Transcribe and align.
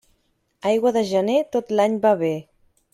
Aigua 0.69 0.93
de 0.97 1.05
gener, 1.11 1.37
tot 1.57 1.77
l'any 1.77 2.03
va 2.09 2.19
bé. 2.27 2.37